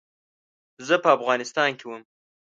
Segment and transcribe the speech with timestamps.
[0.87, 2.03] زه په افغانستان کې وم.